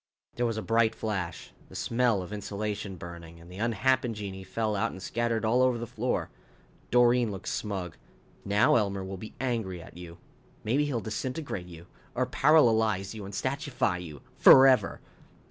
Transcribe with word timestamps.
There 0.33 0.47
was 0.47 0.57
a 0.57 0.63
bright 0.63 0.95
flash, 0.95 1.51
the 1.69 1.75
smell 1.75 2.23
of 2.23 2.33
insulation 2.33 2.95
burning, 2.95 3.39
and 3.39 3.51
the 3.51 3.59
unhappen 3.59 4.15
genii 4.15 4.43
fell 4.43 4.75
out 4.75 4.89
and 4.89 4.99
scattered 4.99 5.45
all 5.45 5.61
over 5.61 5.77
the 5.77 5.85
floor. 5.85 6.31
Doreen 6.89 7.29
looked 7.29 7.49
smug. 7.49 7.97
"Now 8.43 8.77
Elmer 8.77 9.03
will 9.03 9.17
be 9.17 9.35
angry 9.39 9.79
at 9.79 9.95
you. 9.95 10.17
Maybe 10.63 10.85
he'll 10.85 11.01
disintegrate 11.01 11.67
you. 11.67 11.85
Or 12.15 12.25
paralalize 12.25 13.13
you 13.13 13.25
and 13.25 13.33
statuefy 13.35 14.03
you. 14.03 14.23
Forever." 14.39 15.01